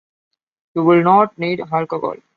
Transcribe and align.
You 0.73 0.81
will 0.83 1.03
not 1.03 1.37
need 1.37 1.59
alcohol. 1.59 2.15